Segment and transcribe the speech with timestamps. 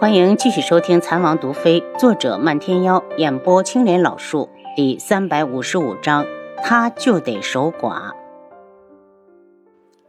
[0.00, 6.24] 欢迎继续收听《残王毒妃》，作者漫天妖，演播青莲老树，第三百五十五章，
[6.62, 8.12] 他就得守寡。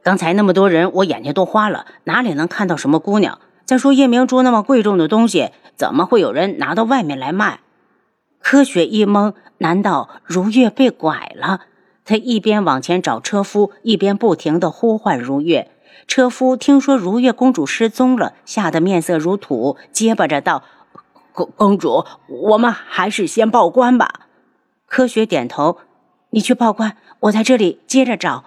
[0.04, 3.40] 刚才那么多人，我眼睛都花了，哪里能看到什么姑娘？
[3.66, 7.62] 再说夜明珠那么贵重的东西，怎么会有人拿到外面来卖？
[8.44, 11.62] 柯雪一懵，难道如月被拐了？
[12.06, 15.72] 他一边往前找车夫，一边不停地呼唤如月。
[16.08, 20.64] 车夫听说如月公主失踪了，吓得面色如土，结巴着道
[21.34, 24.28] ：“公公主，我们还是先报官吧。”
[24.88, 25.78] 柯学点头
[26.32, 28.46] ：“你去报官，我在这里接着找。”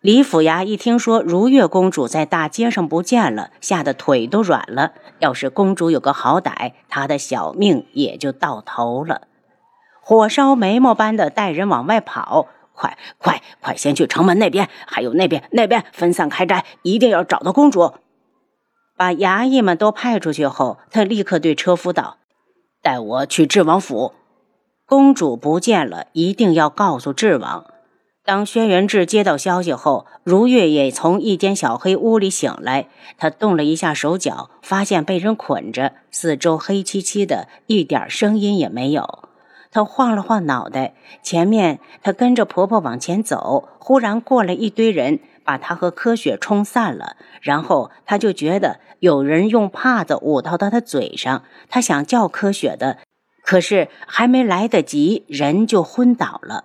[0.00, 4.92] 李府衙一听说如月公主在大街上不见了，吓得腿都软了。
[5.20, 9.22] 要是公主有个好歹，他的小命也就到头了。
[10.00, 12.48] 火烧眉毛般的带人往外跑。
[12.74, 17.92] 快快快，先去城门那边，还有那边那边分散开斋，一定要找到公主。
[18.96, 22.18] 把衙役们都派出去后，他立刻对车夫道
[22.82, 24.12] ：“带我去智王府，
[24.86, 27.66] 公主不见了，一定要告诉智王。”
[28.24, 39.28] 当轩辕志接到消息后，如月也从一间小黑屋里醒来，他动了一下手脚，发现被人捆着，四周黑漆漆的，一点声音也没有。
[39.72, 47.16] 她晃了晃脑袋，前面她跟着婆婆往前走，忽然过来一堆人，把她和柯雪冲散了。
[47.40, 52.98] 然后她就觉得有人用帕子捂到她的嘴上，她想叫柯雪的，
[53.42, 56.64] 可是还没来得及，人就昏倒了。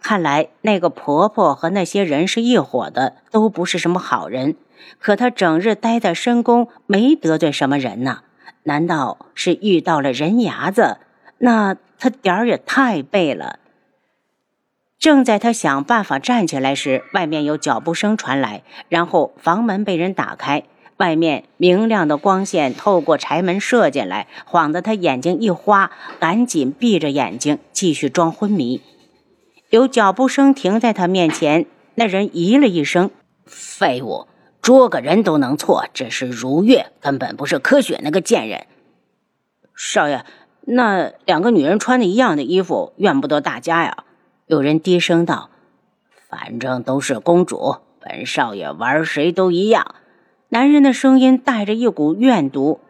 [0.00, 4.56] 看来那个婆婆和那些人是一伙的，都不是什么好人。
[4.98, 8.20] 可她整日待在深宫，没得罪什么人呢？
[8.62, 10.98] 难道是遇到了人牙子？
[11.38, 13.58] 那他点儿也太背了。
[14.98, 20.64] 正在他想办法站起来时，外面有脚步声传来，然后房门被人打开，
[20.96, 28.80] 外面明亮的光线透过柴门射进来，晃得他眼睛一花，赶紧闭着眼睛继续装昏迷。
[29.68, 31.66] 有脚步声停在他面前，
[31.96, 33.10] 那人咦了一声
[33.44, 34.26] ：“废物，
[34.62, 38.66] 捉个人都能错，这是如月，根本不是柯雪那个贱人。”
[39.76, 40.24] 少爷。
[40.68, 44.04] 那两个女人穿的一样的衣服，怨不得大家呀。
[44.46, 45.48] 有人低声道
[46.28, 49.94] ：“反正都是公主，本少爷玩谁都一样。”
[50.50, 52.80] 男人的声音带着一股怨毒：“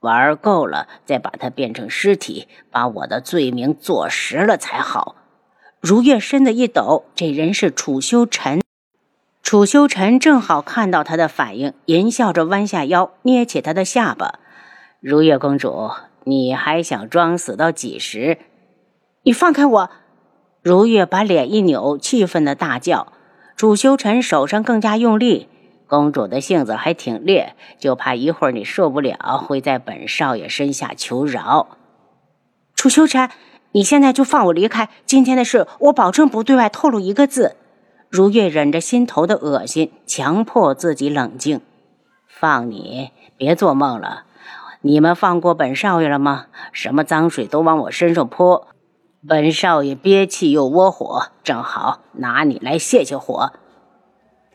[0.00, 5.16] 玩够了，再把她变成尸体，把我的罪名坐实了才好。”
[5.80, 8.60] 如月身子一抖，这人是楚修尘。
[9.42, 14.38] 楚修尘正好看到他的反应，淫笑着弯下腰，捏起他的下巴
[15.00, 15.90] ：“如月公主。”
[16.28, 18.36] 你还想装死到几时？
[19.22, 19.90] 你放开我！
[20.60, 23.14] 如月把脸一扭，气愤的大叫。
[23.56, 25.48] 楚修尘手上更加用力。
[25.86, 31.78] 公主的性子还挺烈，就怕一会儿你受不了，会在本少爷身下求饶。
[32.74, 33.30] 楚修尘，
[33.72, 34.90] 你现在就放我离开。
[35.06, 37.56] 今天的事，我保证不对外透露一个字。
[38.10, 41.62] 如月忍着心头的恶心，强迫自己冷静。
[42.26, 44.24] 放你，别做梦了。
[44.88, 46.46] 你们放过本少爷了吗？
[46.72, 48.68] 什么脏水都往我身上泼，
[49.28, 53.52] 本少爷憋气又窝火，正好拿你来泄泄火。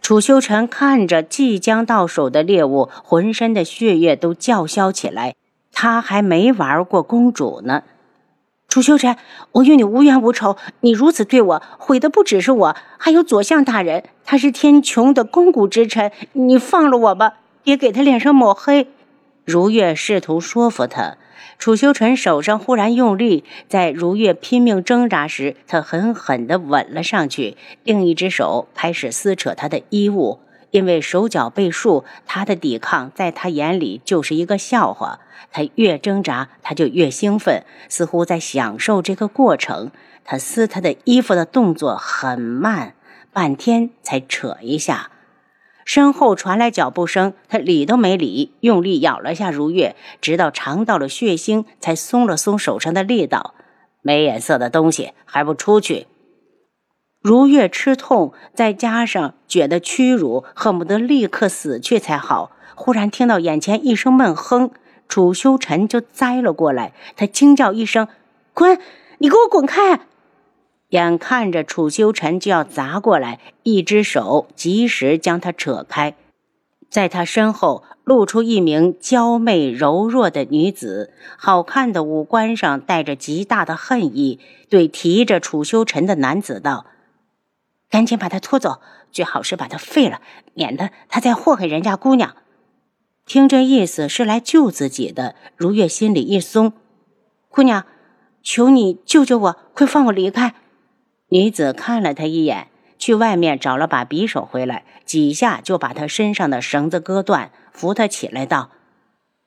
[0.01, 5.35] 楚修尘看着即将到手的猎物，浑身的血液都叫嚣起来。
[5.71, 7.83] 他还没玩过公主呢。
[8.67, 9.15] 楚修尘，
[9.51, 16.11] 我与你无冤无仇，你如此对我，毁的不只是我，还有左相大人，他是天穹的肱骨之臣。
[16.31, 18.87] 你放了我吧，别给他脸上抹黑。
[19.45, 21.17] 如月试图说服他，
[21.59, 30.39] 楚修尘手上忽然用力，在如月拼命挣扎时，他狠狠地吻了上去，另一只手开始撕扯他的衣物。
[30.71, 35.19] 因为手脚被束，他的抵抗在他眼里就是一个笑话。
[35.51, 39.91] 他越挣扎，他就越兴奋，似乎在享受这个过程。
[40.23, 42.95] 他撕他的衣服的动作很慢，
[43.31, 45.11] 半天才扯一下。
[45.85, 53.53] 身后传来脚步声，他理都没理，用力咬了下如月，直到尝到了血腥，才松了松手上的力道。
[54.01, 56.07] 没眼色的东西，还不出去！
[57.21, 62.51] 如月吃痛，再加上觉得屈辱，恨不得立刻死去才好。
[62.75, 64.71] 忽然听到眼前一声闷哼，
[65.07, 66.93] 楚修尘就栽了过来。
[67.15, 68.07] 他惊叫一声
[68.53, 68.77] ：“滚！
[69.19, 70.01] 你给我滚开！”
[70.93, 76.15] 眼看着楚修尘就要砸过来，一只手及时将他扯开，
[76.87, 86.85] 在他身后露出一名娇媚柔弱的女子，好看的五官上带着极大的恨意，对提着楚修尘的男子道
[87.89, 88.79] ：“赶紧把他拖走，
[89.11, 90.21] 最好是把他废了，
[90.53, 92.35] 免得他再祸害人家姑娘。”
[93.25, 96.73] 听这意思是来救自己的，如月心里一松。
[97.49, 97.85] 姑娘，
[98.43, 100.53] 求你救救我，快放我离开！
[101.33, 102.67] 女子看了他一眼，
[102.99, 108.69] 去外面找了把匕首回来，几下就把他身上的绳子割断，扶他起来道：“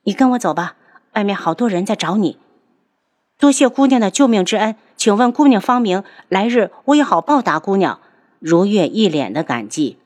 [0.03, 0.75] 你跟我走吧，
[1.13, 2.41] 外面好多人在找你。
[3.39, 8.01] 多谢姑娘的救命之恩，请问姑娘芳名，来日我也好报答姑娘。”
[8.41, 9.97] 如月一脸的感激，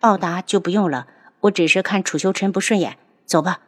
[0.00, 1.06] 报答就不用了。
[1.42, 3.60] 我只是看楚修尘不顺眼，走吧。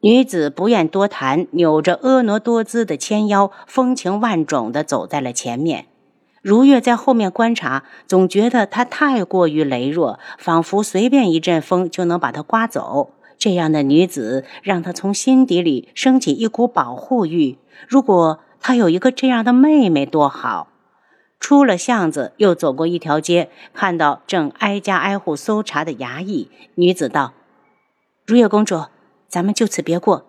[0.00, 5.86] 女子不愿多谈，扭着婀娜多姿的纤腰，风情万种的走在了前面。
[6.44, 13.14] 如月在后面观察，总觉得她太过于羸弱，仿佛随便一阵风就能把她刮走。
[13.38, 17.56] 这样的女子，让她从心底里升起一股保护欲。
[17.88, 20.68] 如果她有一个这样的妹妹，多好！
[21.40, 26.50] 出了巷子，又走过一条街，看到正挨家挨户搜查的衙役。
[26.74, 27.32] 女子道
[28.26, 28.84] ：“如月公主，
[29.28, 30.26] 咱们就此别过。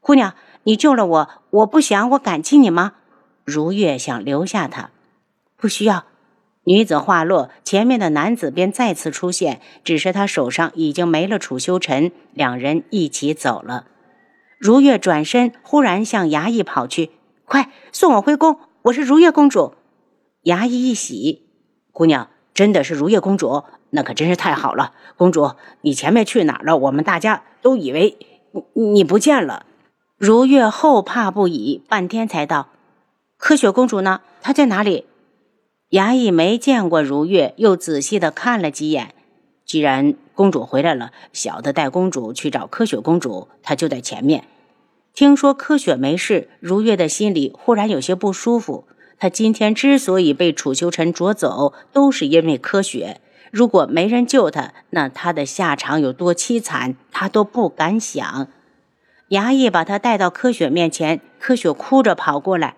[0.00, 0.32] 姑娘，
[0.62, 2.94] 你救了我，我不想我感激你吗？”
[3.44, 4.90] 如月想留下他，
[5.56, 6.04] 不需要。
[6.64, 12.10] 女子话落，前面的男子便再次出现，只是他手上已经没了楚修尘。
[12.34, 13.86] 两人一起走了。
[14.58, 17.10] 如月转身，忽然向衙役跑去
[17.46, 18.58] ：“快送我回宫！
[18.82, 19.74] 我是如月公主。”
[20.42, 21.46] 衙役一喜，
[21.92, 24.92] 姑娘真的是如月公主，那可真是太好了。
[25.16, 26.76] 公主，你前面去哪儿了？
[26.76, 28.16] 我们大家都以为
[28.74, 29.66] 你你不见了。
[30.18, 32.70] 如月后怕不已，半天才道
[33.38, 34.22] ：“柯雪公主呢？
[34.42, 35.06] 她在哪里？”
[35.90, 39.14] 衙役没见过如月，又仔细的看了几眼。
[39.64, 44.44] 既然公主回来了，小的带公主去找柯雪公主，她就在前面。
[45.14, 48.84] 听说柯雪没事，如月的心里忽然有些不舒服。
[49.18, 53.20] 她今天之所以被楚修尘捉走，都是因为柯雪。
[53.52, 58.48] 如果没人救她，那她的下场有多凄惨，她都不敢想。
[59.30, 62.74] 衙役把她带到柯雪面前，柯雪哭着跑过来：“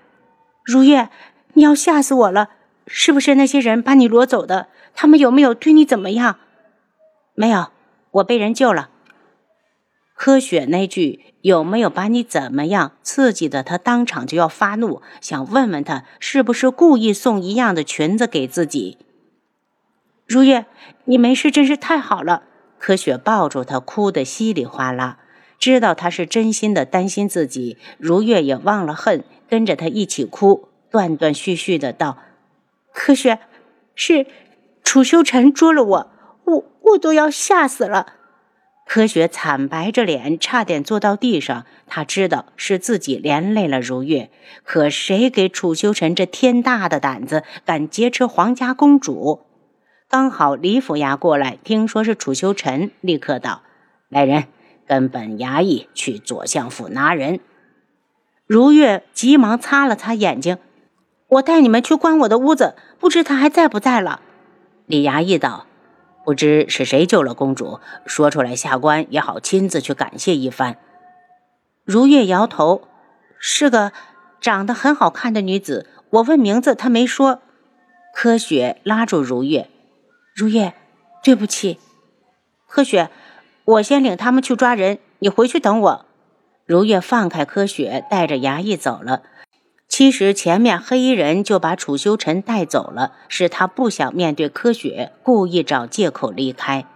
[0.62, 1.08] 如月，
[1.54, 2.50] 你要吓死我了！
[2.88, 4.66] 是不是那些人把你掳走的？
[4.94, 6.38] 他们有没有对你怎么样
[7.36, 7.68] ？”“没有，
[8.10, 8.90] 我被人救了。”
[10.16, 11.24] 柯雪那句。
[11.42, 12.92] 有没有把你怎么样？
[13.04, 18.98] 刺激的他当场就要发怒，想问问他是不是故意送一样的裙子给自己。
[20.26, 20.66] 如月，
[21.04, 22.42] 你没事真是太好了。
[22.78, 25.20] 柯雪抱住他，哭得稀里哗啦，
[25.60, 27.78] 知道他是真心的担心自己。
[27.98, 32.18] 如月也忘了恨，跟着他一起哭，断断续续的道
[32.92, 33.38] ：“柯雪，
[33.94, 34.26] 是
[34.82, 36.10] 楚修尘捉了我，
[36.44, 38.14] 我我都要吓死了。”
[38.86, 41.66] 柯雪惨白着脸，差点坐到地上。
[41.86, 44.30] 他知道是自己连累了如月，
[44.64, 49.42] 可谁给楚修尘这天大的胆子，敢劫持皇家公主？
[50.08, 53.60] 刚好李府衙过来，听说是楚修尘，立刻道
[54.08, 54.44] ：“来人，
[54.86, 57.40] 跟本衙役去左相府拿人。”
[58.46, 60.56] 如月急忙擦了擦眼睛
[61.28, 64.20] ：“我带你们去关我的屋子，不知他还在不在了。”
[64.86, 65.66] 李衙役道。
[66.24, 70.76] 不知是谁救了公主，说出来下官也好亲自去感谢一番。
[71.86, 72.82] 如月摇头，
[73.38, 73.92] 是个
[74.38, 75.86] 长得很好看的女子。
[76.10, 77.40] 我问名字，她没说。
[78.14, 79.70] 柯雪拉住如月，
[80.34, 80.74] 如月，
[81.22, 81.78] 对不起。
[82.66, 83.08] 柯雪，
[83.64, 86.04] 我先领他们去抓人，你回去等我。
[86.66, 89.22] 如月放开柯雪，带着衙役走了。
[89.98, 96.86] 其实前面黑衣人就把楚修尘带走了，是他不想面对柯雪，故意找借口离开。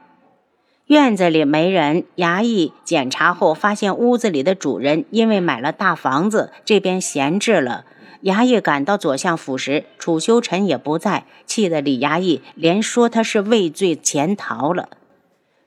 [0.86, 7.84] 院子里没人，衙役检查后发现屋子里的主人因为买了大房子，这边闲置了。
[8.22, 14.88] 衙役赶到左相府时，楚修尘也不在，气得李衙役连说他是畏罪潜逃了。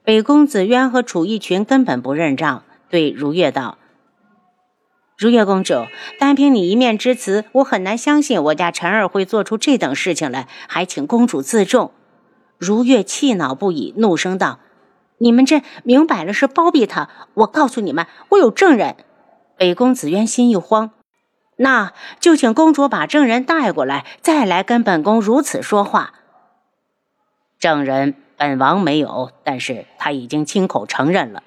[0.06, 3.78] 北宫子渊和楚逸群根本不认账，对如月道。
[5.18, 5.86] 如月公主，
[6.20, 11.92] 单凭你一面之词，我很难相信我家晨儿会做出这等事情来，还请公主自重。
[12.58, 14.60] 如月气恼不已，怒声道
[15.20, 17.10] ：“你们这明摆了是包庇他！
[17.34, 18.98] 我告诉你们，我有证人。”
[19.58, 20.92] 北宫子渊心一慌，
[21.56, 26.12] 那就请公主把证人带过来，再来跟本宫如此说话。
[27.58, 31.42] 证人本王没有，但是他已经亲口承认了。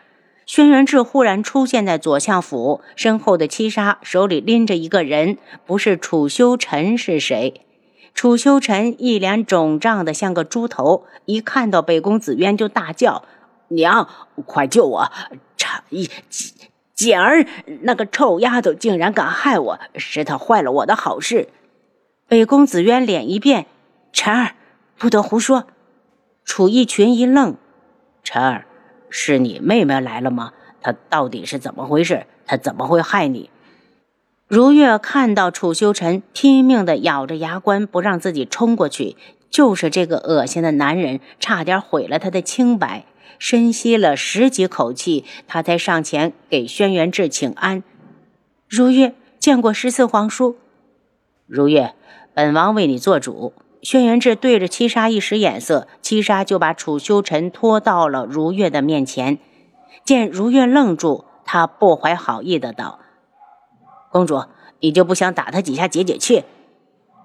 [0.49, 5.37] 轩辕志忽然出现在左相府身后的七杀，手里拎着一个人，
[5.67, 7.67] 不是楚修尘是谁？
[8.15, 13.25] 楚修尘一脸肿胀的像个猪头，一看到北宫紫渊就大叫
[13.69, 14.09] ：“娘，
[14.47, 15.13] 快救我！
[15.59, 16.09] 差一
[16.95, 17.45] 简儿
[17.83, 21.51] 那个臭丫头竟然敢害我，是她坏了我的好事。”
[22.27, 23.67] 北宫紫渊脸一变
[24.15, 24.55] ：“晨儿，
[24.97, 25.67] 不得胡说！”
[26.47, 27.59] 楚逸群一愣
[28.25, 28.65] ：“晨儿。”
[29.11, 30.53] 是你妹妹来了吗？
[30.81, 32.27] 她到底是怎么回事？
[32.47, 33.51] 她怎么会害你？
[34.47, 39.17] 如月看到楚修尘拼命地咬着牙关，不让自己冲过去，
[39.51, 43.05] 就是这个恶心的男人，差点毁了他的清白。
[43.39, 47.85] 深吸了十几口气，他才上前给轩辕志请安。
[48.69, 50.57] 如月见过十四皇叔。
[51.47, 51.95] 如月，
[52.35, 53.53] 本王为你做主。
[53.83, 59.39] 轩辕志对着七杀一使眼色，七杀就把楚修尘拖到了如月的面前。
[60.05, 62.99] 见如月愣住，他不怀好意的道
[64.11, 64.45] ：“公主，
[64.81, 66.45] 你就不想打他几下解解气？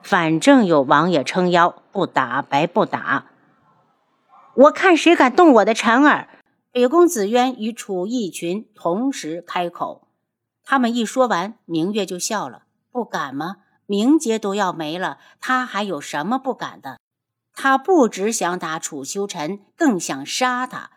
[0.01, 3.25] 反正有王爷撑腰，不打白不打。
[4.55, 6.27] 我看谁敢动我的婵儿！”
[6.71, 10.07] 北宫紫渊与楚逸群同时开口。
[10.65, 16.99] 他们一说完，明月就笑了：“不敢吗？”名节都要没了，他还有什么不敢的？
[17.53, 20.89] 他不只想打楚修尘，更想杀他。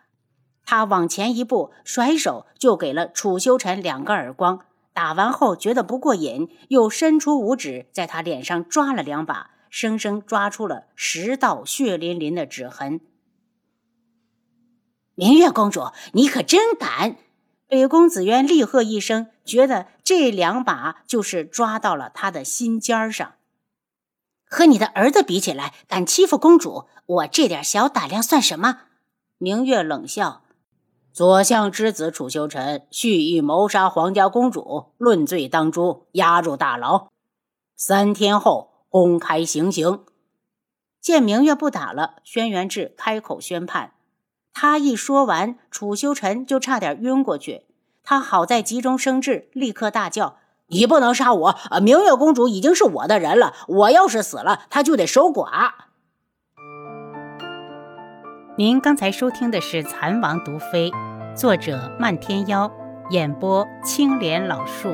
[0.65, 4.61] 他往前一步，甩手就给了楚修尘两个耳光。
[4.93, 13.01] 打完后觉得不过瘾，又伸出五指在他脸上抓了两把，生生抓出了十道血淋淋的指痕。
[15.15, 17.17] 明月公主，你可真敢！
[17.69, 23.35] 北宫紫渊厉喝一声，觉得这两把就是抓到了他的心尖上。
[24.45, 28.83] 和你的儿子比起来，敢欺负公主，我这点小胆量算什么？
[29.39, 30.45] 明月冷笑
[31.13, 37.09] ：“左相之子楚修尘蓄意谋杀皇家公主，论罪当诛，押入大牢，
[37.75, 40.05] 三天后公开行刑。”
[41.03, 43.95] 见明月不打了，轩辕志开口宣判。
[44.59, 47.65] 他一说完，楚修尘就差点晕过去。
[48.03, 51.49] 他好在急中生智，立刻大叫：“你不能杀我！
[51.49, 55.73] 啊，明月公主已经是我的人了，我要是死了，她就得守寡。”
[58.57, 60.91] 您刚才收听的是《蚕王毒妃》，
[61.37, 62.73] 作者漫天妖，
[63.11, 64.89] 演播青莲老树。